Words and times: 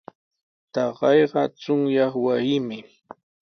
Taqayqa 0.73 1.41
chunyaq 1.61 2.13
wasimi. 2.25 2.77